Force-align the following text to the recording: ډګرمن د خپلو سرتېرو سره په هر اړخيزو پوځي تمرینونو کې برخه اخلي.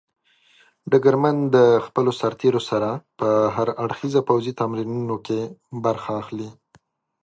ډګرمن 0.91 1.37
د 1.55 1.57
خپلو 1.85 2.11
سرتېرو 2.19 2.61
سره 2.69 2.89
په 3.19 3.29
هر 3.55 3.67
اړخيزو 3.83 4.21
پوځي 4.29 4.53
تمرینونو 4.61 5.15
کې 5.25 5.39
برخه 5.85 6.11
اخلي. 6.21 6.49